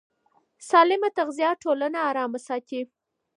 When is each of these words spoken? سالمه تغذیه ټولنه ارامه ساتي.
سالمه 0.69 1.09
تغذیه 1.17 1.51
ټولنه 1.63 1.99
ارامه 2.09 2.39
ساتي. 2.47 2.81